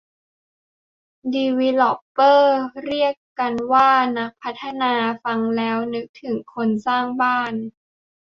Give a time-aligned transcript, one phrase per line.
[1.33, 4.93] ดีวีลอปเปอร์ เรียกกันว่านักพัฒนา
[5.23, 7.53] ฟังแล้วนึกถึงคนสร้างบ้าน